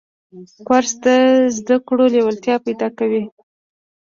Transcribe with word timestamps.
کورس 0.67 0.91
د 1.03 1.05
زده 1.57 1.75
کړو 1.87 2.05
لیوالتیا 2.15 2.55
پیدا 2.65 2.87
کوي. 2.97 3.23